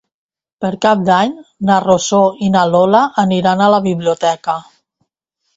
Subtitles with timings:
[0.63, 1.35] Per Cap d'Any
[1.69, 4.61] na Rosó i na Lola aniran a la biblioteca.